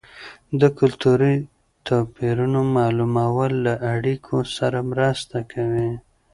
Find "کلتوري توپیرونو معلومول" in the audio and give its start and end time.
0.79-3.51